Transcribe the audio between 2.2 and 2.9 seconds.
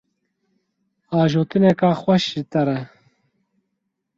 ji te re!